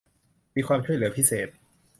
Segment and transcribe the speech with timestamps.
[0.55, 1.47] มีความช่วยเหลือพิเศษ